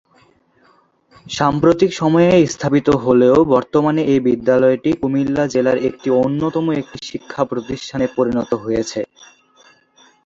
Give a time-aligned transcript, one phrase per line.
[1.29, 8.51] সাম্প্রতিক সময়ে স্থাপিত হলেও বর্তমানে এই বিদ্যালয়টি কুমিল্লা জেলার একটি অন্যতম একটি শিক্ষা প্রতিষ্ঠানে পরিণত
[8.63, 8.99] হয়েছে।